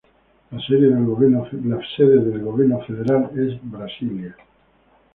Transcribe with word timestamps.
La 0.49 0.59
sede 0.59 0.89
del 0.89 2.41
gobierno 2.41 2.81
federal 2.87 3.29
es 3.37 3.59
Brasilia. 3.61 4.35